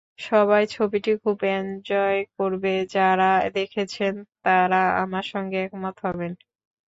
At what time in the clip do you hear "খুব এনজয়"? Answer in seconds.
1.23-2.19